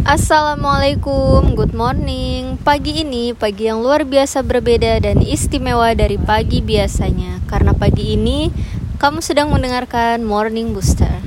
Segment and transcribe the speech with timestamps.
[0.00, 2.56] Assalamualaikum, good morning.
[2.64, 7.44] Pagi ini pagi yang luar biasa berbeda dan istimewa dari pagi biasanya.
[7.44, 8.48] Karena pagi ini
[8.96, 11.20] kamu sedang mendengarkan Morning Booster.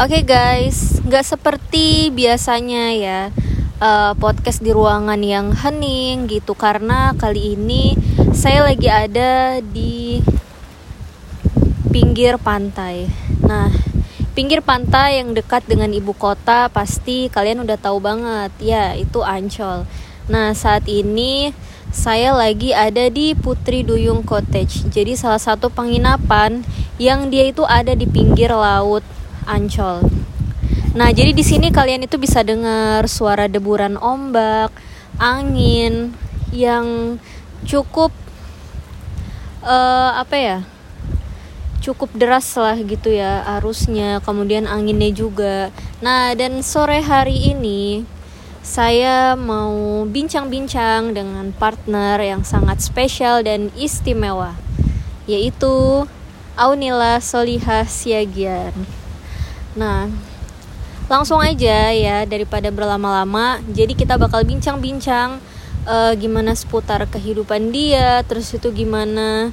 [0.00, 3.20] Oke okay guys, nggak seperti biasanya ya
[3.76, 6.56] uh, podcast di ruangan yang hening gitu.
[6.56, 7.92] Karena kali ini
[8.32, 10.24] saya lagi ada di
[11.92, 13.04] pinggir pantai.
[13.44, 13.68] Nah,
[14.32, 19.84] pinggir pantai yang dekat dengan ibu kota pasti kalian udah tahu banget ya itu Ancol.
[20.32, 21.52] Nah saat ini
[21.92, 24.88] saya lagi ada di Putri Duyung Cottage.
[24.88, 26.64] Jadi salah satu penginapan
[26.96, 29.04] yang dia itu ada di pinggir laut
[29.44, 30.08] Ancol.
[30.96, 34.72] Nah jadi di sini kalian itu bisa dengar suara deburan ombak,
[35.20, 36.16] angin
[36.52, 37.20] yang
[37.68, 38.12] cukup
[39.60, 40.58] uh, apa ya?
[41.82, 45.74] Cukup deras lah gitu ya arusnya kemudian anginnya juga.
[45.98, 48.06] Nah dan sore hari ini
[48.62, 54.54] saya mau bincang-bincang dengan partner yang sangat spesial dan istimewa
[55.26, 56.06] yaitu
[56.54, 58.70] Aunila Solihah Siagian.
[59.74, 60.06] Nah
[61.10, 65.42] langsung aja ya daripada berlama-lama jadi kita bakal bincang-bincang
[65.86, 69.50] uh, gimana seputar kehidupan dia terus itu gimana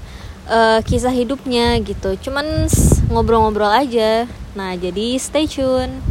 [0.50, 2.17] uh, kisah hidupnya gitu.
[2.19, 2.67] Cuman
[3.08, 4.25] ngobrol-ngobrol aja.
[4.58, 6.02] Nah jadi stay tune.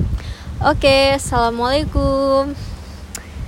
[0.62, 2.54] Oke okay, assalamualaikum.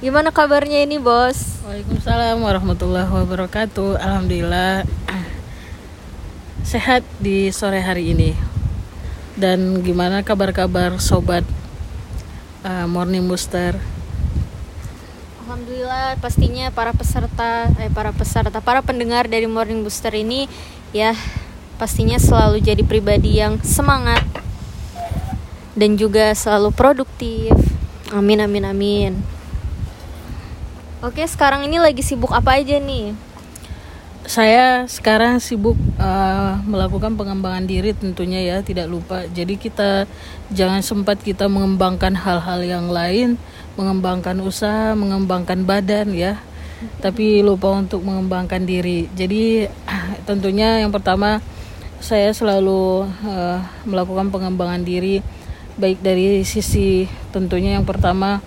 [0.03, 1.63] Gimana kabarnya ini bos?
[1.65, 4.01] Waalaikumsalam warahmatullahi wabarakatuh.
[4.01, 4.85] Alhamdulillah
[6.71, 8.31] sehat di sore hari ini.
[9.35, 11.43] Dan gimana kabar-kabar sobat
[12.63, 13.75] uh, morning booster?
[15.51, 20.47] Alhamdulillah pastinya para peserta eh para peserta para pendengar dari Morning Booster ini
[20.91, 21.15] ya
[21.79, 24.23] pastinya selalu jadi pribadi yang semangat
[25.79, 27.55] dan juga selalu produktif.
[28.11, 29.13] Amin amin amin.
[31.01, 33.17] Oke sekarang ini lagi sibuk apa aja nih?
[34.29, 39.25] Saya sekarang sibuk uh, melakukan pengembangan diri tentunya ya tidak lupa.
[39.25, 40.05] Jadi kita
[40.53, 43.41] jangan sempat kita mengembangkan hal-hal yang lain
[43.81, 46.37] mengembangkan usaha mengembangkan badan ya
[47.01, 49.09] tapi lupa untuk mengembangkan diri.
[49.13, 49.69] Jadi
[50.29, 51.41] tentunya yang pertama
[52.01, 55.21] saya selalu uh, melakukan pengembangan diri
[55.77, 58.41] baik dari sisi tentunya yang pertama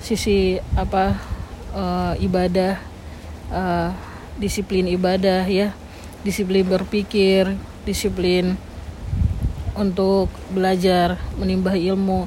[0.00, 1.16] sisi apa
[1.76, 2.80] uh, ibadah
[3.52, 3.92] uh,
[4.40, 5.76] disiplin ibadah ya
[6.24, 8.56] disiplin berpikir disiplin
[9.76, 12.24] untuk belajar menimba ilmu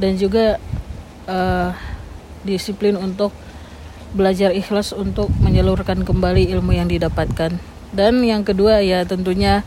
[0.00, 0.56] dan juga
[1.28, 1.70] uh,
[2.44, 3.32] disiplin untuk
[4.14, 7.58] belajar ikhlas untuk menyalurkan kembali ilmu yang didapatkan.
[7.90, 9.66] Dan yang kedua ya tentunya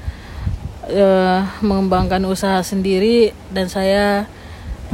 [0.88, 3.36] uh, mengembangkan usaha sendiri.
[3.52, 4.26] Dan saya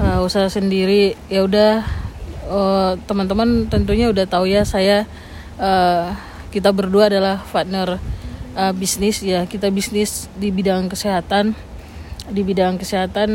[0.02, 1.86] uh, usaha sendiri ya udah
[2.50, 5.06] uh, teman-teman tentunya udah tahu ya saya
[5.62, 6.12] uh,
[6.50, 8.02] kita berdua adalah partner
[8.58, 9.46] uh, bisnis ya.
[9.46, 11.53] Kita bisnis di bidang kesehatan
[12.31, 13.30] di bidang kesehatan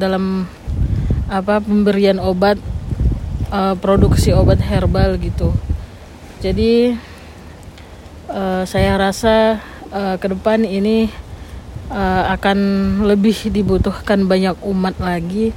[0.00, 0.48] dalam
[1.28, 2.56] apa pemberian obat
[3.50, 5.52] uh, produksi obat herbal gitu.
[6.40, 6.96] Jadi
[8.30, 9.60] uh, saya rasa
[9.92, 11.10] uh, ke depan ini
[11.92, 12.58] uh, akan
[13.04, 15.52] lebih dibutuhkan banyak umat lagi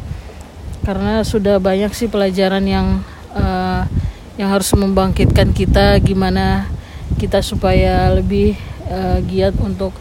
[0.84, 2.88] karena sudah banyak sih pelajaran yang
[3.32, 3.88] uh,
[4.36, 6.68] yang harus membangkitkan kita gimana
[7.16, 8.58] kita supaya lebih
[8.92, 9.96] uh, giat untuk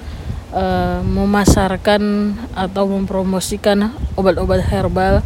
[0.51, 5.23] uh, memasarkan atau mempromosikan obat-obat herbal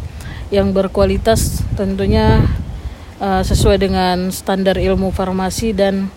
[0.53, 2.43] yang berkualitas tentunya
[3.19, 6.07] uh, sesuai dengan standar ilmu farmasi dan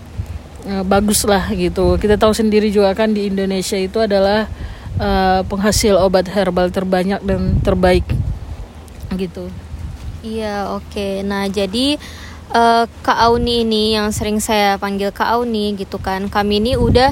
[0.66, 1.98] uh, bagus lah gitu.
[1.98, 4.46] Kita tahu sendiri juga kan di Indonesia itu adalah
[5.00, 8.06] uh, penghasil obat herbal terbanyak dan terbaik
[9.18, 9.50] gitu.
[10.22, 10.86] Iya oke.
[10.92, 11.12] Okay.
[11.26, 11.98] Nah jadi
[12.52, 16.28] uh, Kak Auni ini yang sering saya panggil Kak Auni gitu kan.
[16.28, 17.10] Kami ini udah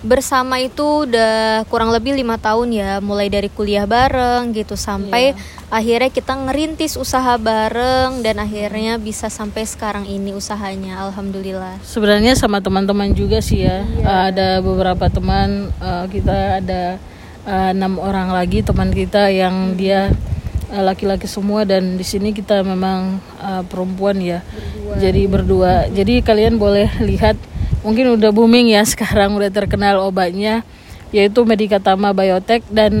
[0.00, 5.68] bersama itu udah kurang lebih lima tahun ya mulai dari kuliah bareng gitu sampai yeah.
[5.68, 12.64] akhirnya kita ngerintis usaha bareng dan akhirnya bisa sampai sekarang ini usahanya alhamdulillah sebenarnya sama
[12.64, 14.08] teman-teman juga sih ya yeah.
[14.08, 16.96] uh, ada beberapa teman uh, kita ada
[17.44, 19.76] uh, enam orang lagi teman kita yang hmm.
[19.76, 20.08] dia
[20.72, 24.96] uh, laki-laki semua dan di sini kita memang uh, perempuan ya berdua.
[24.96, 27.36] jadi berdua jadi kalian boleh lihat
[27.80, 30.64] mungkin udah booming ya sekarang udah terkenal obatnya
[31.10, 32.94] yaitu Medikatama Biotech dan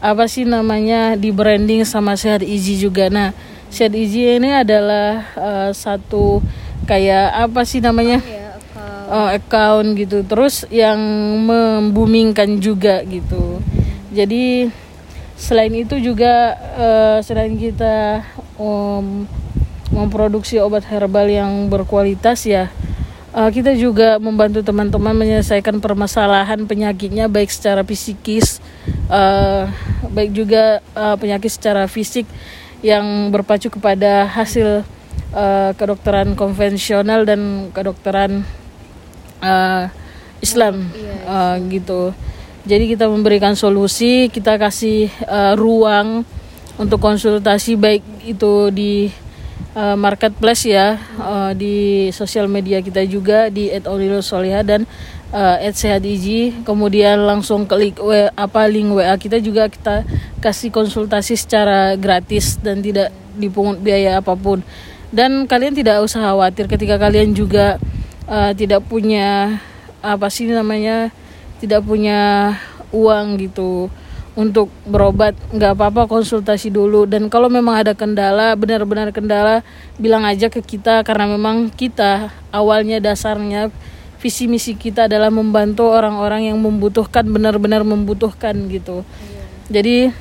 [0.00, 3.12] apa sih namanya di branding sama Sehat Easy juga.
[3.12, 3.36] Nah,
[3.68, 6.40] Sehat Easy ini adalah uh, satu
[6.88, 8.22] kayak apa sih namanya?
[8.24, 9.06] Ya, account.
[9.12, 10.18] Oh, account gitu.
[10.24, 10.98] Terus yang
[11.44, 13.60] membumingkan juga gitu.
[14.14, 14.72] Jadi
[15.36, 18.24] selain itu juga uh, selain kita
[18.56, 19.28] um,
[19.92, 22.72] memproduksi obat herbal yang berkualitas ya
[23.34, 28.58] uh, kita juga membantu teman-teman menyelesaikan permasalahan penyakitnya baik secara psikis
[29.10, 29.70] uh,
[30.10, 32.26] baik juga uh, penyakit secara fisik
[32.80, 34.82] yang berpacu kepada hasil
[35.36, 38.42] uh, kedokteran konvensional dan kedokteran
[39.44, 39.92] uh,
[40.40, 40.88] Islam
[41.28, 42.16] uh, gitu.
[42.64, 46.24] Jadi kita memberikan solusi, kita kasih uh, ruang
[46.80, 49.12] untuk konsultasi baik itu di
[49.74, 54.84] uh, marketplace ya uh, di sosial media kita juga di @olilo_soliha dan
[55.30, 60.02] uh, @sehatiji kemudian langsung klik w, apa link WA kita juga kita
[60.42, 64.60] kasih konsultasi secara gratis dan tidak dipungut biaya apa pun.
[65.10, 67.82] Dan kalian tidak usah khawatir ketika kalian juga
[68.30, 69.58] uh, tidak punya
[70.00, 71.10] apa sih namanya
[71.60, 72.54] tidak punya
[72.94, 73.92] uang gitu
[74.40, 77.04] untuk berobat nggak apa-apa konsultasi dulu.
[77.04, 79.60] Dan kalau memang ada kendala benar-benar kendala
[80.00, 81.04] bilang aja ke kita.
[81.04, 83.68] Karena memang kita awalnya dasarnya
[84.16, 89.04] visi misi kita adalah membantu orang-orang yang membutuhkan benar-benar membutuhkan gitu.
[89.68, 90.12] Jadi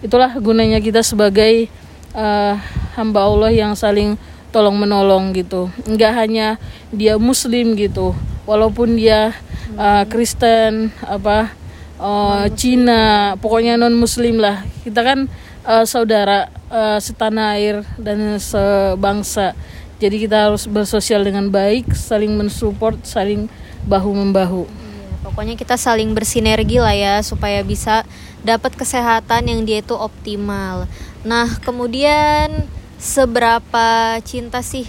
[0.00, 1.68] itulah gunanya kita sebagai
[2.16, 2.56] uh,
[2.96, 4.16] hamba Allah yang saling
[4.50, 5.68] tolong menolong gitu.
[5.88, 6.48] Nggak hanya
[6.92, 8.16] dia muslim gitu.
[8.44, 9.32] Walaupun dia
[9.78, 11.54] uh, Kristen apa
[12.00, 14.64] uh, Cina pokoknya non Muslim lah.
[14.82, 15.28] Kita kan
[15.68, 19.52] uh, saudara uh, setanah air dan sebangsa.
[20.00, 23.52] Jadi kita harus bersosial dengan baik saling mensupport saling
[23.84, 28.04] bahu membahu iya, pokoknya kita saling bersinergi lah ya supaya bisa
[28.44, 30.88] dapat kesehatan yang dia itu optimal.
[31.24, 32.68] Nah kemudian
[33.00, 34.88] seberapa cinta sih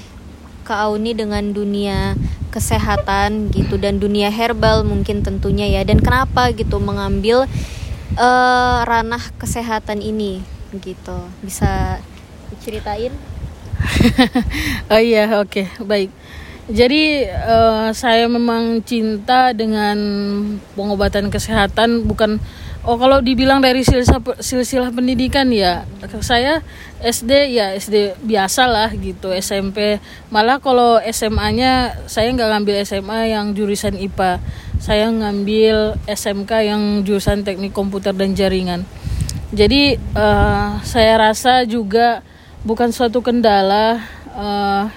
[0.67, 2.15] Kak Auni dengan dunia
[2.51, 5.81] kesehatan gitu dan dunia herbal mungkin tentunya ya.
[5.87, 7.47] Dan kenapa gitu mengambil
[8.19, 10.43] uh, ranah kesehatan ini
[10.75, 11.17] gitu.
[11.39, 12.03] Bisa
[12.53, 13.15] diceritain?
[14.93, 16.11] Oh iya oke okay, baik.
[16.69, 19.97] Jadi uh, saya memang cinta dengan
[20.77, 22.37] pengobatan kesehatan bukan
[22.81, 25.85] Oh kalau dibilang dari silsilah, silsilah pendidikan ya
[26.25, 26.65] saya
[26.97, 30.01] SD ya SD biasa lah gitu SMP
[30.33, 34.41] malah kalau SMA-nya saya nggak ngambil SMA yang jurusan IPA
[34.81, 38.81] saya ngambil SMK yang jurusan teknik komputer dan jaringan.
[39.53, 42.25] Jadi uh, saya rasa juga
[42.65, 44.01] bukan suatu kendala
[44.33, 44.89] uh,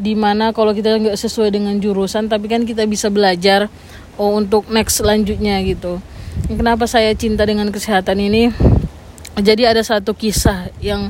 [0.00, 3.68] di mana kalau kita nggak sesuai dengan jurusan tapi kan kita bisa belajar
[4.16, 6.00] oh, untuk next selanjutnya gitu
[6.48, 8.54] kenapa saya cinta dengan kesehatan ini?
[9.40, 11.08] Jadi ada satu kisah yang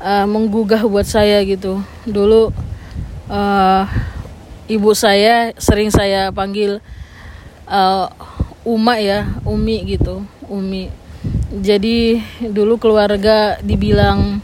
[0.00, 1.80] uh, menggugah buat saya gitu.
[2.04, 2.52] Dulu
[3.32, 3.84] uh,
[4.68, 6.80] ibu saya sering saya panggil
[7.68, 8.08] uh,
[8.64, 10.88] Uma ya Umi gitu Umi.
[11.54, 14.40] Jadi dulu keluarga dibilang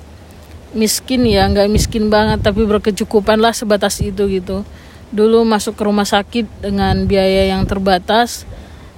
[0.70, 4.64] miskin ya nggak miskin banget tapi berkecukupan lah sebatas itu gitu.
[5.10, 8.46] Dulu masuk ke rumah sakit dengan biaya yang terbatas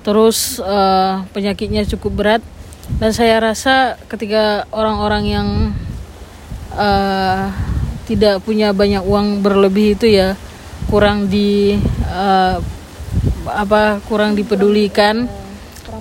[0.03, 2.43] terus uh, penyakitnya cukup berat.
[2.99, 5.49] Dan saya rasa ketika orang-orang yang
[6.77, 7.49] uh,
[8.05, 10.35] tidak punya banyak uang berlebih itu ya
[10.91, 11.79] kurang di
[12.11, 12.59] uh,
[13.49, 15.31] apa kurang dipedulikan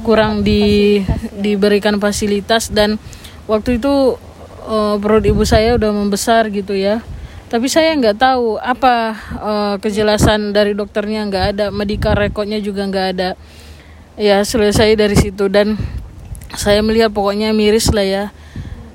[0.02, 1.00] kurang di
[1.38, 2.74] diberikan fasilitas.
[2.74, 2.98] Dan
[3.46, 4.18] waktu itu
[4.66, 7.06] uh, perut ibu saya udah membesar gitu ya.
[7.52, 8.96] Tapi saya nggak tahu apa
[9.38, 13.30] uh, kejelasan dari dokternya nggak ada medical recordnya juga nggak ada
[14.22, 15.82] ya selesai dari situ dan
[16.54, 18.26] saya melihat pokoknya miris lah ya.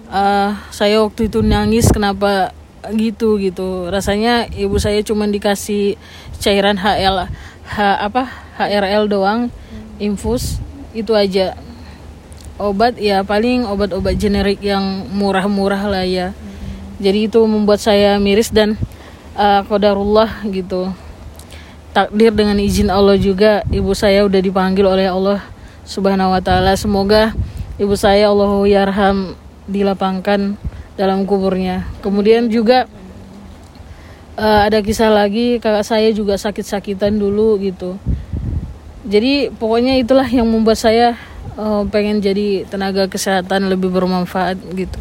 [0.07, 2.55] Uh, saya waktu itu nangis kenapa
[2.95, 3.91] gitu gitu.
[3.91, 5.99] Rasanya ibu saya cuma dikasih
[6.39, 7.27] cairan HL
[7.67, 9.51] H apa HRL doang
[9.99, 10.63] infus
[10.95, 11.59] itu aja.
[12.57, 16.31] Obat ya paling obat-obat generik yang murah-murah lah ya.
[17.03, 18.79] Jadi itu membuat saya miris dan
[19.35, 20.95] uh, kodarullah gitu
[21.97, 25.41] takdir dengan izin Allah juga ibu saya udah dipanggil oleh Allah
[25.89, 26.77] Subhanahu wa taala.
[26.77, 27.33] Semoga
[27.81, 29.33] ibu saya Allah yarham
[29.65, 30.61] dilapangkan
[31.01, 31.89] dalam kuburnya.
[32.05, 32.85] Kemudian juga
[34.37, 37.97] uh, ada kisah lagi kakak saya juga sakit-sakitan dulu gitu.
[39.09, 41.17] Jadi pokoknya itulah yang membuat saya
[41.57, 45.01] uh, pengen jadi tenaga kesehatan lebih bermanfaat gitu.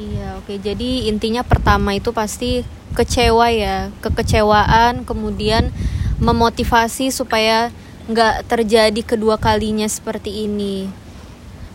[0.00, 0.56] Iya, oke.
[0.56, 5.70] Jadi intinya pertama itu pasti kecewa ya kekecewaan kemudian
[6.18, 7.70] memotivasi supaya
[8.10, 10.88] nggak terjadi kedua kalinya seperti ini.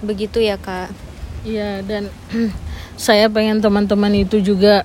[0.02, 0.90] Begitu ya kak?
[1.46, 2.10] Iya dan
[2.98, 4.82] saya pengen teman-teman itu juga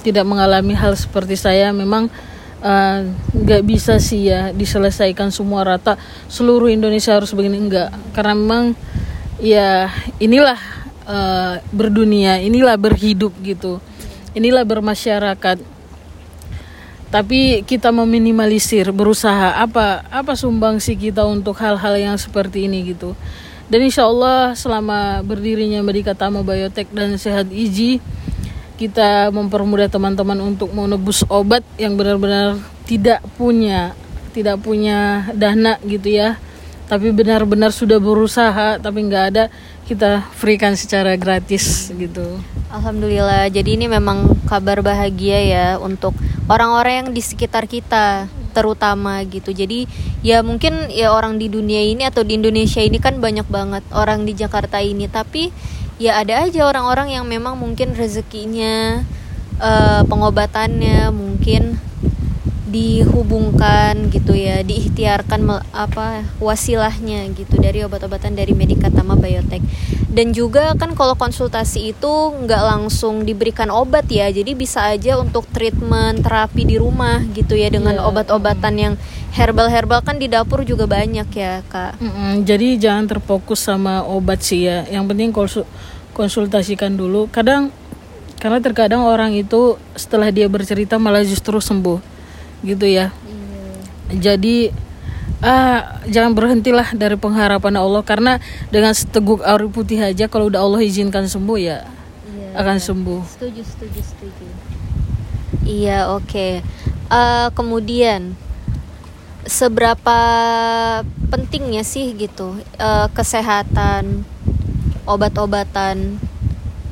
[0.00, 1.68] tidak mengalami hal seperti saya.
[1.76, 2.08] Memang
[2.64, 2.98] eh,
[3.36, 6.00] nggak uh, bisa sih ya diselesaikan semua rata.
[6.32, 7.60] Seluruh Indonesia harus begini.
[7.60, 8.64] Enggak karena memang
[9.38, 10.77] ya inilah
[11.08, 13.80] uh, berdunia inilah berhidup gitu.
[14.36, 15.58] Inilah bermasyarakat.
[17.08, 23.16] Tapi kita meminimalisir berusaha apa apa sumbangsi kita untuk hal-hal yang seperti ini gitu.
[23.68, 28.00] Dan insya Allah selama berdirinya Medika Tama Biotek dan Sehat Iji
[28.78, 33.92] kita mempermudah teman-teman untuk menebus obat yang benar-benar tidak punya
[34.32, 36.38] tidak punya dana gitu ya
[36.88, 39.44] tapi benar-benar sudah berusaha tapi nggak ada
[39.84, 42.40] kita freekan secara gratis gitu.
[42.72, 46.16] Alhamdulillah jadi ini memang kabar bahagia ya untuk
[46.48, 49.54] orang-orang yang di sekitar kita terutama gitu.
[49.54, 49.86] Jadi
[50.24, 54.24] ya mungkin ya orang di dunia ini atau di Indonesia ini kan banyak banget orang
[54.24, 55.06] di Jakarta ini.
[55.06, 55.54] Tapi
[56.02, 59.06] ya ada aja orang-orang yang memang mungkin rezekinya
[59.62, 61.78] uh, pengobatannya mungkin
[62.68, 69.64] dihubungkan gitu ya diikhtiarkan apa wasilahnya gitu dari obat-obatan dari Medika Tama Biotek
[70.12, 72.12] dan juga kan kalau konsultasi itu
[72.44, 77.72] nggak langsung diberikan obat ya jadi bisa aja untuk treatment terapi di rumah gitu ya
[77.72, 78.08] dengan yeah.
[78.08, 78.94] obat-obatan yang
[79.32, 82.32] herbal-herbal kan di dapur juga banyak ya kak mm -hmm.
[82.44, 85.32] jadi jangan terfokus sama obat sih ya yang penting
[86.12, 87.72] konsultasikan dulu kadang
[88.38, 92.17] karena terkadang orang itu setelah dia bercerita malah justru sembuh
[92.62, 93.10] gitu ya.
[94.08, 94.18] Iya.
[94.18, 94.56] jadi
[95.38, 98.42] ah jangan berhentilah dari pengharapan Allah karena
[98.74, 101.86] dengan seteguk air putih aja kalau udah Allah izinkan sembuh ya
[102.26, 103.22] iya, akan sembuh.
[103.38, 104.46] Setuju setuju setuju.
[105.62, 106.26] Iya oke.
[106.26, 106.52] Okay.
[107.12, 108.34] uh, kemudian
[109.46, 110.18] seberapa
[111.30, 114.26] pentingnya sih gitu uh, kesehatan
[115.06, 116.18] obat-obatan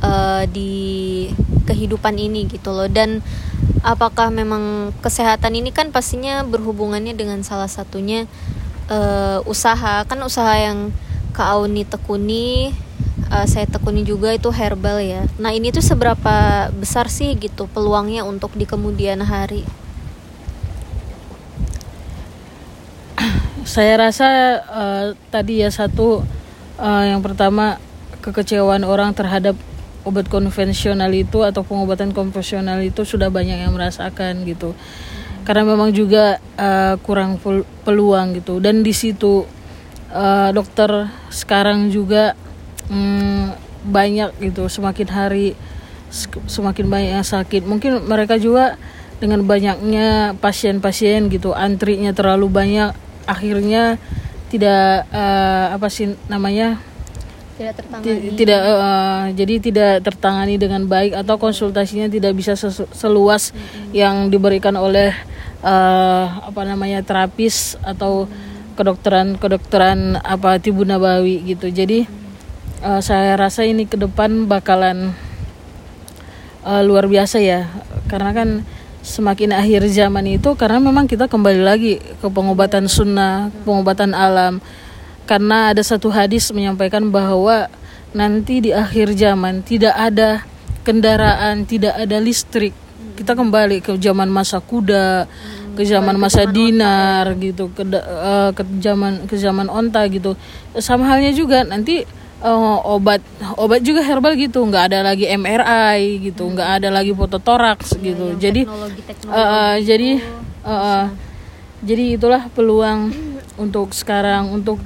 [0.00, 1.26] uh, di
[1.66, 2.86] kehidupan ini gitu loh?
[2.86, 3.26] Dan
[3.86, 8.26] apakah memang kesehatan ini kan pastinya berhubungannya dengan salah satunya
[8.90, 10.02] uh, usaha.
[10.06, 10.90] Kan usaha yang
[11.36, 12.72] Kak Auni tekuni
[13.30, 15.22] uh, saya tekuni juga itu herbal ya.
[15.38, 19.66] Nah ini tuh seberapa besar sih gitu peluangnya untuk di kemudian hari?
[23.66, 24.28] Saya rasa
[24.66, 26.22] uh, tadi ya satu
[26.78, 27.78] uh, yang pertama
[28.22, 29.54] kekecewaan orang terhadap
[30.06, 34.72] obat konvensional itu atau pengobatan konvensional itu sudah banyak yang merasakan gitu.
[35.42, 37.42] Karena memang juga uh, kurang
[37.82, 38.62] peluang gitu.
[38.62, 39.42] Dan di situ
[40.14, 42.38] uh, dokter sekarang juga
[42.86, 43.50] um,
[43.86, 44.70] banyak gitu.
[44.70, 45.58] Semakin hari
[46.46, 47.66] semakin banyak yang sakit.
[47.66, 48.78] Mungkin mereka juga
[49.16, 52.92] dengan banyaknya pasien-pasien gitu antrinya terlalu banyak
[53.24, 53.96] akhirnya
[54.52, 56.78] tidak uh, apa sih namanya
[57.56, 62.52] tidak tertangani tidak uh, jadi tidak tertangani dengan baik atau konsultasinya tidak bisa
[62.92, 63.96] seluas hmm.
[63.96, 65.16] yang diberikan oleh
[65.64, 68.76] uh, apa namanya terapis atau hmm.
[68.76, 72.04] kedokteran kedokteran apa tibu nabawi gitu jadi
[72.84, 75.16] uh, saya rasa ini ke depan bakalan
[76.60, 77.72] uh, luar biasa ya
[78.12, 78.48] karena kan
[79.00, 84.58] semakin akhir zaman itu karena memang kita kembali lagi ke pengobatan sunnah pengobatan alam
[85.26, 87.66] karena ada satu hadis menyampaikan bahwa
[88.14, 90.46] nanti di akhir zaman tidak ada
[90.86, 92.72] kendaraan, tidak ada listrik.
[93.18, 95.26] Kita kembali ke zaman masa kuda,
[95.74, 100.38] ke zaman masa dinar gitu, ke uh, ke zaman ke zaman onta gitu.
[100.78, 102.06] Sama halnya juga nanti
[102.40, 103.20] uh, obat
[103.58, 108.26] obat juga herbal gitu, nggak ada lagi MRI gitu, nggak ada lagi fototoraks ya, gitu.
[108.38, 110.10] Jadi teknologi, teknologi uh, uh, jadi
[110.62, 111.04] uh, uh,
[111.82, 113.12] jadi itulah peluang
[113.56, 114.80] untuk sekarang untuk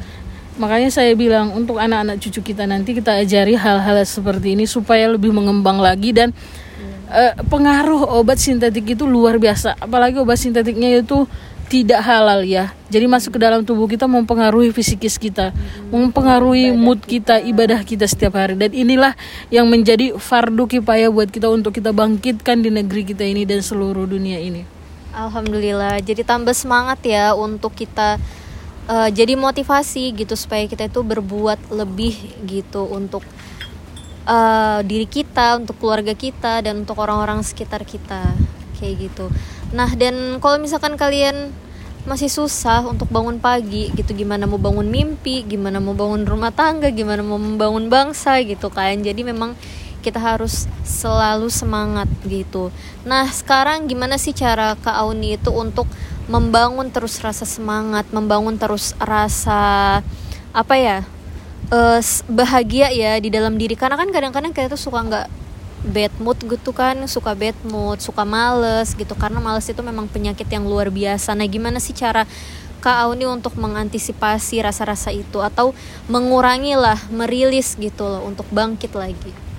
[0.56, 5.30] makanya saya bilang untuk anak-anak cucu kita nanti kita ajari hal-hal seperti ini supaya lebih
[5.30, 6.34] mengembang lagi dan
[7.10, 9.76] uh, pengaruh obat sintetik itu luar biasa.
[9.78, 11.26] Apalagi obat sintetiknya itu
[11.70, 12.74] tidak halal ya.
[12.90, 15.54] Jadi masuk ke dalam tubuh kita mempengaruhi fisikis kita
[15.94, 18.58] mempengaruhi mood kita ibadah kita setiap hari.
[18.58, 19.14] Dan inilah
[19.54, 24.02] yang menjadi fardu kipaya buat kita untuk kita bangkitkan di negeri kita ini dan seluruh
[24.10, 24.66] dunia ini.
[25.14, 26.02] Alhamdulillah.
[26.02, 28.18] Jadi tambah semangat ya untuk kita
[28.90, 32.18] uh, jadi motivasi gitu supaya kita itu berbuat lebih
[32.50, 33.22] gitu untuk
[34.26, 38.34] uh, diri kita, untuk keluarga kita dan untuk orang-orang sekitar kita.
[38.82, 39.26] Kayak gitu.
[39.70, 41.54] Nah dan kalau misalkan kalian
[42.08, 46.88] masih susah untuk bangun pagi gitu gimana mau bangun mimpi gimana mau bangun rumah tangga
[46.88, 48.96] gimana mau membangun bangsa gitu kan.
[49.04, 49.52] Jadi memang
[50.00, 52.72] kita harus selalu semangat gitu.
[53.04, 55.84] Nah sekarang gimana sih cara Kak Auni itu untuk
[56.30, 59.98] membangun terus rasa semangat, membangun terus rasa
[60.54, 60.98] apa ya
[61.74, 61.98] uh,
[62.30, 63.74] bahagia ya di dalam diri.
[63.74, 65.26] Karena kan kadang-kadang kita tuh suka nggak
[65.80, 69.18] bad mood gitu kan suka bad mood suka males gitu.
[69.18, 71.34] Karena males itu memang penyakit yang luar biasa.
[71.34, 72.22] Nah gimana sih cara
[72.80, 75.42] Kak Auni untuk mengantisipasi rasa-rasa itu?
[75.42, 75.74] Atau
[76.06, 79.49] mengurangi lah merilis gitu loh untuk bangkit lagi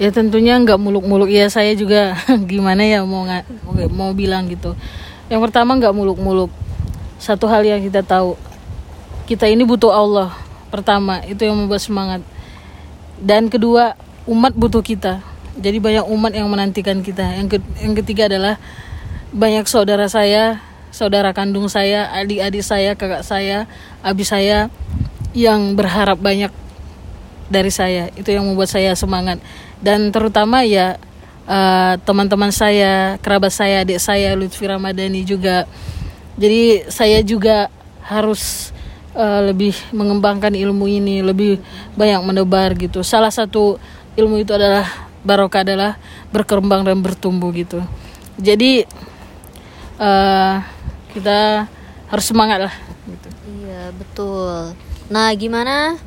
[0.00, 1.28] ya tentunya nggak muluk-muluk.
[1.28, 2.16] Ya saya juga
[2.50, 3.26] gimana ya mau
[3.92, 4.76] mau bilang gitu.
[5.28, 6.52] Yang pertama nggak muluk-muluk.
[7.20, 8.34] Satu hal yang kita tahu
[9.26, 10.32] kita ini butuh Allah
[10.68, 11.20] pertama.
[11.24, 12.20] Itu yang membuat semangat.
[13.22, 13.94] Dan kedua
[14.28, 15.22] umat butuh kita.
[15.56, 17.36] Jadi banyak umat yang menantikan kita.
[17.36, 18.56] Yang ke, yang ketiga adalah
[19.32, 20.60] banyak saudara saya
[20.92, 23.64] saudara kandung saya adik-adik saya kakak saya
[24.04, 24.68] abi saya
[25.32, 26.52] yang berharap banyak
[27.48, 28.12] dari saya.
[28.16, 29.40] Itu yang membuat saya semangat
[29.82, 30.96] dan terutama ya
[31.46, 35.66] uh, teman-teman saya kerabat saya adik saya Lutfi Ramadhani juga.
[36.38, 37.68] Jadi saya juga
[38.06, 38.72] harus
[39.12, 41.60] uh, lebih mengembangkan ilmu ini lebih
[41.98, 43.04] banyak menebar gitu.
[43.04, 43.76] Salah satu
[44.16, 44.86] ilmu itu adalah
[45.22, 45.98] barokah adalah
[46.30, 47.82] berkembang dan bertumbuh gitu.
[48.40, 48.86] Jadi
[50.00, 50.56] uh,
[51.12, 51.68] kita
[52.08, 52.74] harus semangat lah
[53.08, 53.28] gitu.
[53.60, 54.72] iya betul.
[55.12, 56.00] Nah gimana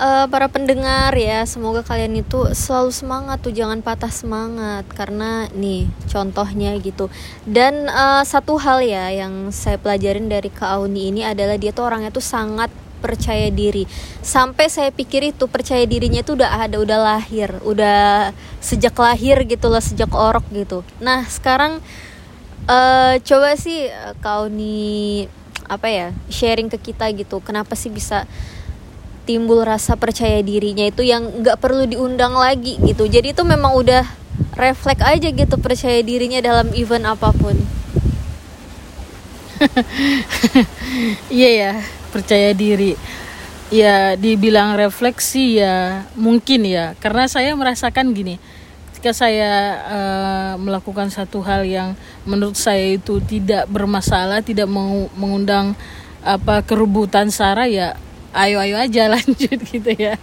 [0.00, 4.88] uh, para pendengar ya semoga kalian itu selalu semangat tuh jangan patah semangat.
[4.88, 7.12] Karena nih contohnya gitu.
[7.44, 11.86] Dan uh, satu hal ya yang saya pelajarin dari Kak Auni ini adalah dia tuh
[11.86, 13.84] orangnya tuh sangat percaya diri.
[14.20, 17.52] Sampai saya pikir itu percaya dirinya itu udah ada udah lahir.
[17.60, 18.32] Udah
[18.64, 20.80] sejak lahir gitu loh sejak orok gitu.
[21.04, 21.84] Nah sekarang
[22.64, 23.92] uh, coba sih
[24.24, 25.28] kau nih
[25.70, 27.38] apa ya sharing ke kita gitu.
[27.40, 28.26] Kenapa sih bisa
[29.30, 33.06] timbul rasa percaya dirinya itu yang nggak perlu diundang lagi gitu.
[33.06, 34.02] Jadi itu memang udah
[34.58, 37.54] refleks aja gitu percaya dirinya dalam event apa pun.
[41.30, 41.72] Iya ya
[42.10, 42.98] percaya diri.
[43.70, 46.98] Ya dibilang refleksi ya mungkin ya.
[46.98, 48.42] Karena saya merasakan gini
[48.90, 49.52] ketika saya
[49.88, 51.96] uh, melakukan satu hal yang
[52.28, 54.68] menurut saya itu tidak bermasalah tidak
[55.16, 55.72] mengundang
[56.20, 57.96] apa kerubutan sara ya
[58.30, 60.14] ayo ayo aja lanjut gitu ya.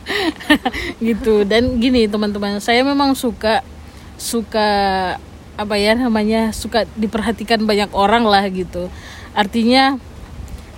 [1.07, 1.43] Gitu.
[1.43, 3.61] Dan gini teman-teman saya memang suka
[4.17, 4.69] suka
[5.57, 8.89] apa ya namanya suka diperhatikan banyak orang lah gitu.
[9.33, 9.97] Artinya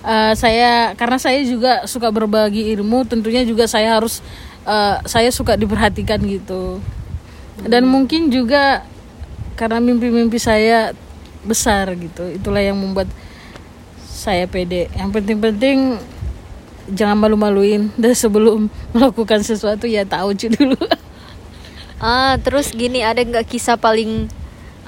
[0.04, 4.24] uh, saya karena saya juga suka berbagi ilmu tentunya juga saya harus
[4.64, 6.80] uh, saya suka diperhatikan gitu.
[7.60, 8.88] Dan mungkin juga
[9.60, 10.96] karena mimpi-mimpi saya
[11.44, 13.08] besar gitu itulah yang membuat
[14.08, 14.88] saya pede.
[14.96, 16.00] Yang penting-penting
[16.92, 17.90] jangan malu-maluin.
[18.00, 20.78] Dan sebelum melakukan sesuatu ya tahu dulu.
[22.00, 24.24] Ah terus gini ada nggak kisah paling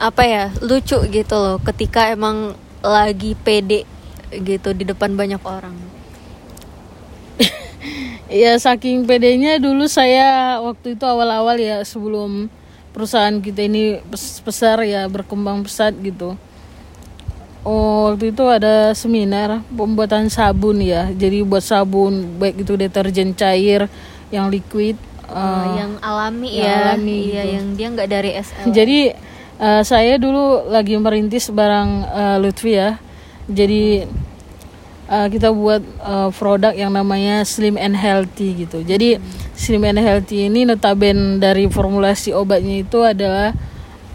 [0.01, 3.85] apa ya lucu gitu loh ketika emang lagi pede
[4.33, 5.77] gitu di depan banyak orang?
[8.33, 12.49] Ya saking pedenya dulu saya waktu itu awal-awal ya sebelum
[12.97, 14.01] perusahaan kita ini
[14.45, 16.41] besar ya berkembang pesat gitu
[17.62, 21.14] Oh, waktu itu ada seminar pembuatan sabun ya.
[21.14, 23.87] Jadi buat sabun baik itu deterjen cair
[24.35, 24.98] yang liquid
[25.31, 26.77] uh, yang alami yang ya.
[26.90, 27.55] Alami iya, gitu.
[27.55, 28.66] yang dia nggak dari SL.
[28.75, 29.01] Jadi
[29.62, 32.98] uh, saya dulu lagi merintis barang uh, Lutfi ya.
[33.46, 34.11] Jadi
[35.07, 38.83] uh, kita buat uh, produk yang namanya Slim and Healthy gitu.
[38.83, 39.55] Jadi hmm.
[39.55, 43.55] Slim and Healthy ini notaben dari formulasi obatnya itu adalah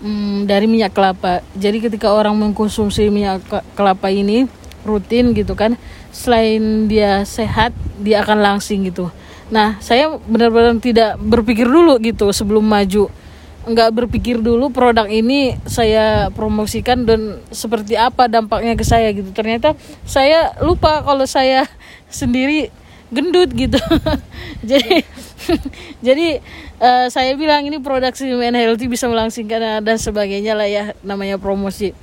[0.01, 1.41] hmm, dari minyak kelapa.
[1.57, 4.45] Jadi ketika orang mengkonsumsi minyak kelapa ini
[4.87, 5.75] rutin gitu kan,
[6.13, 9.11] selain dia sehat, dia akan langsing gitu.
[9.47, 13.07] Nah, saya benar-benar tidak berpikir dulu gitu sebelum maju.
[13.67, 19.31] Nggak berpikir dulu produk ini saya promosikan dan seperti apa dampaknya ke saya gitu.
[19.35, 19.75] Ternyata
[20.07, 21.67] saya lupa kalau saya
[22.11, 22.71] sendiri
[23.11, 23.79] gendut gitu.
[24.69, 25.03] jadi
[26.07, 26.43] jadi
[26.79, 31.93] uh, saya bilang ini produk Simen Healthy bisa melangsingkan dan sebagainya lah ya namanya promosi.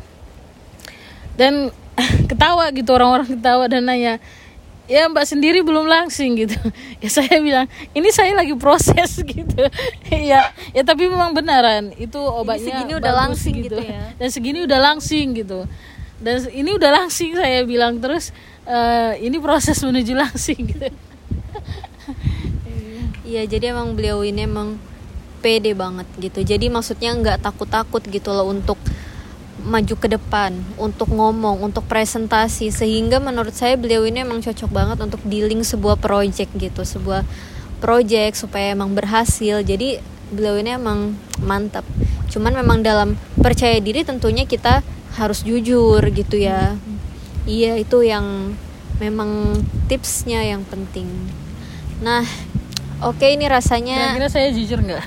[1.35, 1.70] Dan
[2.30, 4.18] ketawa gitu orang-orang ketawa dan nanya
[4.85, 6.59] ya mbak sendiri belum langsing gitu.
[7.04, 9.62] Ya saya bilang ini saya lagi proses gitu.
[10.09, 13.76] Ya ya tapi memang benaran itu obatnya segini udah langsing gitu.
[13.76, 14.02] gitu ya.
[14.16, 15.68] Dan segini udah langsing gitu.
[16.24, 18.33] Dan ini udah langsing saya bilang terus
[18.64, 20.88] uh, ini proses menuju langsing gitu
[23.24, 24.76] Iya jadi emang beliau ini emang
[25.40, 26.44] pede banget gitu.
[26.44, 28.76] Jadi maksudnya nggak takut-takut gitu loh untuk
[29.64, 32.68] maju ke depan untuk ngomong untuk presentasi.
[32.68, 37.24] Sehingga menurut saya beliau ini emang cocok banget untuk dealing sebuah project gitu sebuah
[37.80, 39.64] project supaya emang berhasil.
[39.64, 41.88] Jadi beliau ini emang mantap.
[42.28, 44.84] Cuman memang dalam percaya diri tentunya kita
[45.16, 46.76] harus jujur gitu ya.
[47.48, 48.52] Iya itu yang
[49.00, 51.08] memang tipsnya yang penting.
[52.04, 52.24] Nah
[53.02, 54.14] Oke ini rasanya.
[54.14, 55.04] Kira-kira saya jujur nggak?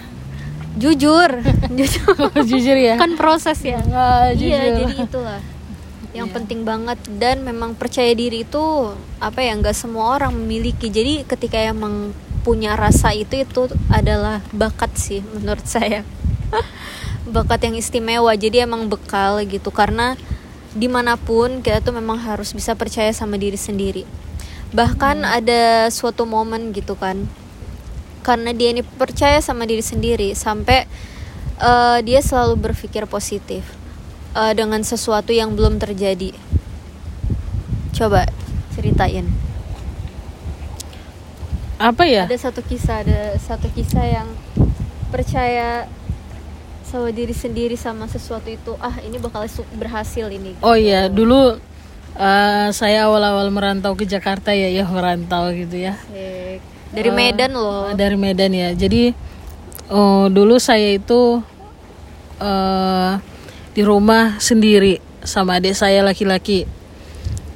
[0.78, 1.30] Jujur,
[1.78, 2.16] jujur.
[2.44, 2.96] jujur ya.
[3.00, 3.80] Kan proses ya.
[3.80, 5.42] Nggak, iya jadi itulah
[6.16, 6.38] yang yeah.
[6.40, 8.90] penting banget dan memang percaya diri itu
[9.22, 10.90] apa ya nggak semua orang memiliki.
[10.90, 12.16] Jadi ketika emang
[12.48, 16.08] punya rasa itu itu adalah bakat sih menurut saya
[17.28, 20.16] bakat yang istimewa jadi emang bekal gitu karena
[20.72, 24.08] di mana pun kita tuh memang harus bisa percaya sama diri sendiri
[24.72, 25.38] bahkan hmm.
[25.44, 27.28] ada suatu momen gitu kan
[28.22, 30.86] karena dia ini percaya sama diri sendiri sampai
[31.62, 33.66] uh, dia selalu berpikir positif
[34.38, 36.34] uh, dengan sesuatu yang belum terjadi.
[37.98, 38.30] Coba
[38.78, 39.26] ceritain.
[41.78, 42.26] Apa ya?
[42.26, 44.28] Ada satu kisah ada satu kisah yang
[45.14, 45.86] percaya
[46.88, 49.46] sama diri sendiri sama sesuatu itu ah ini bakal
[49.78, 50.58] berhasil ini.
[50.64, 51.60] Oh iya dulu
[52.18, 55.96] uh, saya awal-awal merantau ke Jakarta ya ya merantau gitu ya
[56.94, 57.92] dari uh, Medan loh.
[57.96, 58.70] dari Medan ya.
[58.76, 59.12] Jadi
[59.92, 61.42] oh dulu saya itu
[62.40, 63.12] uh,
[63.74, 66.66] di rumah sendiri sama adik saya laki-laki.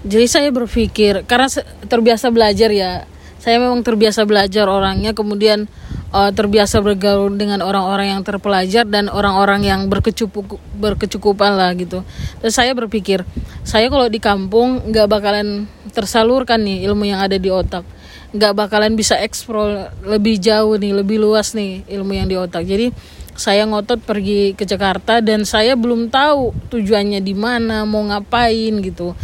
[0.02, 1.48] Jadi saya berpikir karena
[1.86, 3.06] terbiasa belajar ya.
[3.42, 5.66] Saya memang terbiasa belajar orangnya kemudian
[6.14, 12.06] uh, terbiasa bergaul dengan orang-orang yang terpelajar dan orang-orang yang berkecukup berkecukupan lah gitu.
[12.44, 13.26] Dan saya berpikir,
[13.66, 17.84] saya kalau di kampung nggak bakalan tersalurkan nih ilmu yang ada di otak,
[18.32, 22.64] nggak bakalan bisa eksplor lebih jauh nih, lebih luas nih ilmu yang di otak.
[22.64, 22.92] Jadi
[23.36, 29.16] saya ngotot pergi ke Jakarta dan saya belum tahu tujuannya di mana, mau ngapain gitu.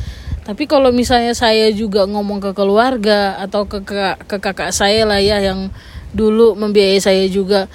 [0.47, 5.19] Tapi kalau misalnya saya juga ngomong ke keluarga atau ke, ke, ke kakak saya lah
[5.19, 5.67] ya yang
[6.15, 7.67] dulu membiayai saya juga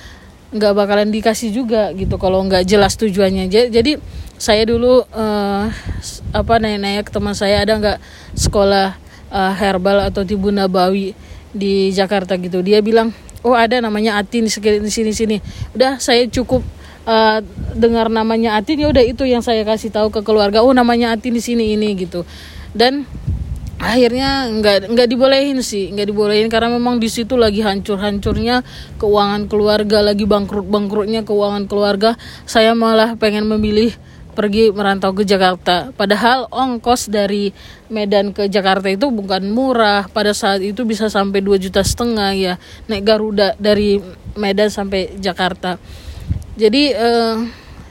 [0.53, 3.97] nggak bakalan dikasih juga gitu kalau nggak jelas tujuannya jadi
[4.37, 5.65] saya dulu uh,
[6.33, 7.99] apa nanya-nanya ke teman saya ada nggak
[8.37, 9.02] sekolah
[9.33, 11.17] uh, herbal atau tibu nabawi
[11.51, 12.61] di Jakarta gitu.
[12.61, 13.11] Dia bilang
[13.43, 14.53] oh ada namanya Atin di
[14.93, 15.37] sini sini.
[15.73, 16.63] Udah saya cukup
[17.09, 17.41] uh,
[17.75, 20.61] dengar namanya Atin ya udah itu yang saya kasih tahu ke keluarga.
[20.61, 22.29] Oh namanya Atin di sini ini gitu.
[22.77, 23.09] Dan
[23.83, 28.63] akhirnya nggak nggak dibolehin sih nggak dibolehin karena memang di situ lagi hancur-hancurnya
[29.03, 32.15] keuangan keluarga lagi bangkrut bangkrutnya keuangan keluarga.
[32.47, 33.91] Saya malah pengen memilih
[34.33, 35.93] pergi merantau ke Jakarta.
[35.93, 37.53] Padahal ongkos dari
[37.93, 40.09] Medan ke Jakarta itu bukan murah.
[40.09, 42.55] Pada saat itu bisa sampai 2 juta setengah ya
[42.89, 44.01] naik Garuda dari
[44.35, 45.77] Medan sampai Jakarta.
[46.57, 47.37] Jadi eh,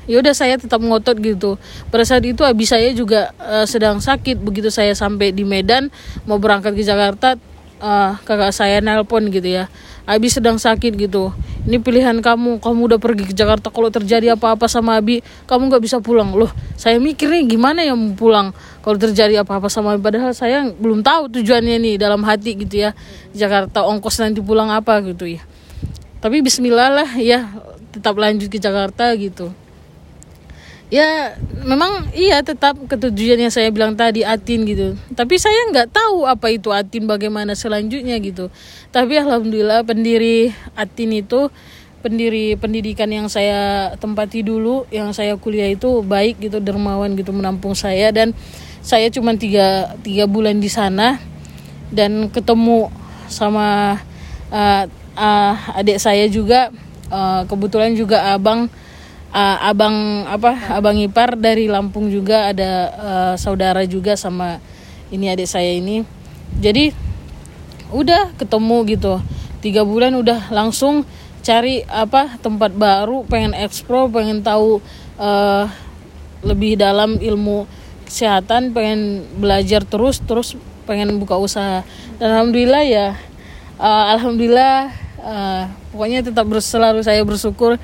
[0.09, 1.61] ya udah saya tetap ngotot gitu.
[1.93, 4.41] Pada saat itu abis saya juga uh, sedang sakit.
[4.41, 5.93] Begitu saya sampai di Medan
[6.25, 7.37] mau berangkat ke Jakarta
[7.81, 9.65] uh, kakak saya nelpon gitu ya.
[10.05, 11.33] Abi sedang sakit gitu.
[11.65, 12.61] Ini pilihan kamu.
[12.61, 13.69] Kamu udah pergi ke Jakarta.
[13.69, 16.33] Kalau terjadi apa-apa sama Abi kamu nggak bisa pulang.
[16.33, 18.53] Loh saya mikirnya gimana ya mau pulang?
[18.81, 20.01] Kalau terjadi apa-apa sama Abi?
[20.01, 22.97] Padahal saya belum tahu tujuannya nih dalam hati gitu ya.
[23.33, 25.41] Jakarta ongkos nanti pulang apa gitu ya.
[26.21, 27.49] Tapi Bismillah lah ya
[27.91, 29.51] tetap lanjut ke Jakarta gitu
[30.91, 34.99] ya memang iya tetap ketujuan yang saya bilang tadi atin gitu.
[35.15, 38.51] Tapi saya nggak tahu apa itu atin bagaimana selanjutnya gitu.
[38.91, 41.47] Tapi alhamdulillah pendiri atin itu
[42.03, 47.71] pendiri pendidikan yang saya tempati dulu yang saya kuliah itu baik gitu dermawan gitu menampung
[47.71, 48.11] saya.
[48.11, 48.35] Dan
[48.83, 51.23] saya cuma tiga tiga bulan di sana
[51.87, 52.91] dan ketemu
[53.31, 53.95] sama
[54.51, 54.83] uh,
[55.15, 56.67] uh, adik saya juga
[57.07, 58.67] uh, kebetulan juga abang
[59.31, 64.59] uh, abang apa abang ipar dari Lampung juga ada uh, saudara juga sama
[65.11, 66.03] ini adik saya ini.
[66.59, 66.91] Jadi
[67.91, 69.13] udah ketemu gitu.
[69.61, 71.03] Tiga bulan udah langsung
[71.41, 74.77] cari apa tempat baru pengen eksplor pengen tahu
[75.17, 75.65] uh,
[76.45, 77.65] lebih dalam ilmu
[78.05, 80.53] kesehatan pengen belajar terus terus
[80.85, 81.85] pengen buka usaha.
[82.17, 83.07] Dan alhamdulillah ya
[83.77, 84.91] uh, alhamdulillah
[85.21, 87.75] uh, pokoknya tetap selalu saya bersyukur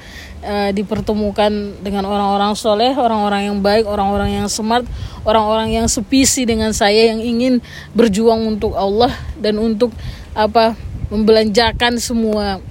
[0.41, 1.51] uh, dipertemukan
[1.83, 4.87] dengan orang-orang soleh, orang-orang yang baik, orang-orang yang smart,
[5.27, 7.59] orang-orang yang sepisi dengan saya yang ingin
[7.91, 9.91] berjuang untuk Allah dan untuk
[10.31, 10.73] apa
[11.11, 12.63] membelanjakan semua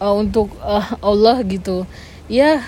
[0.00, 1.84] uh, untuk uh, Allah gitu.
[2.28, 2.60] Ya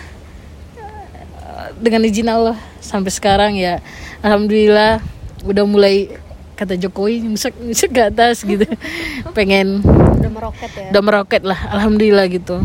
[1.81, 3.81] dengan izin Allah sampai sekarang ya
[4.25, 5.01] alhamdulillah
[5.45, 6.13] udah mulai
[6.57, 8.69] kata Jokowi musik musik ke atas gitu
[9.37, 9.81] pengen
[10.21, 12.61] udah meroket ya udah meroket lah alhamdulillah gitu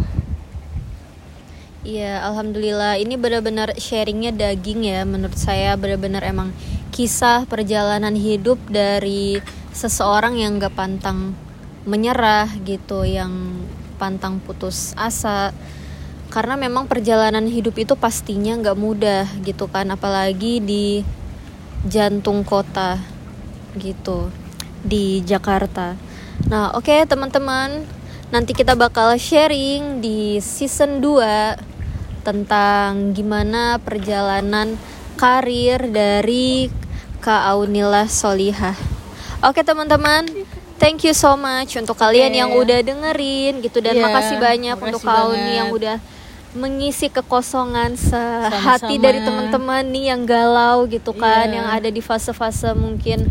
[1.85, 5.05] Iya, alhamdulillah ini benar-benar sharingnya daging ya.
[5.05, 6.49] Menurut saya benar-benar emang
[6.89, 9.37] kisah perjalanan hidup dari
[9.69, 11.37] seseorang yang gak pantang
[11.85, 13.61] menyerah gitu, yang
[14.01, 15.53] pantang putus asa.
[16.33, 21.05] Karena memang perjalanan hidup itu pastinya gak mudah gitu kan, apalagi di
[21.85, 22.97] jantung kota
[23.77, 24.33] gitu
[24.81, 25.93] di Jakarta.
[26.45, 27.81] Nah, oke okay, teman-teman,
[28.29, 31.57] nanti kita bakal sharing di season 2
[32.21, 34.77] tentang gimana perjalanan
[35.17, 36.69] karir dari
[37.17, 38.77] Kak Aunila Solihah.
[39.41, 40.25] Oke teman-teman,
[40.77, 42.37] thank you so much untuk kalian Oke.
[42.37, 45.57] yang udah dengerin gitu dan Iya, makasih banyak makasih untuk kau nih banget.
[45.57, 45.97] yang udah
[46.55, 49.01] mengisi kekosongan sehati Sama-sama.
[49.03, 51.55] dari teman-teman nih yang galau gitu kan Iya.
[51.57, 53.25] yang ada di fase-fase mungkin.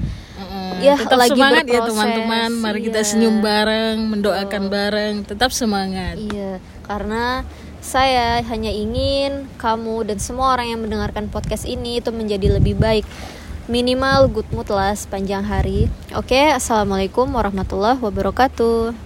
[0.85, 2.51] Ya, tetap lagi semangat ya berproses, teman-teman.
[2.61, 3.09] Mari kita iya.
[3.09, 6.21] senyum bareng, mendoakan bareng, tetap semangat.
[6.21, 7.43] Iya, karena
[7.85, 13.05] saya hanya ingin kamu dan semua orang yang mendengarkan podcast ini itu menjadi lebih baik.
[13.65, 15.89] Minimal good mood lah sepanjang hari.
[16.13, 19.04] Oke, assalamualaikum warahmatullahi wabarakatuh.